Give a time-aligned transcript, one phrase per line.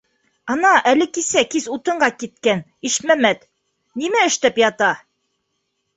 [0.53, 3.45] Ана әле кисә кис утынға киткән Ишмәмәт
[4.05, 4.93] нимә эштәп ята...